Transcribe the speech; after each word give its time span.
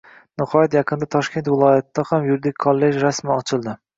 Nihoyat, 0.41 0.77
yaqinda 0.77 1.07
Toshkent 1.15 1.51
viloyatida 1.51 2.05
ham 2.13 2.25
yuridik 2.31 2.57
kollej 2.65 2.99
rasman 3.07 3.39
ochildi! 3.45 3.79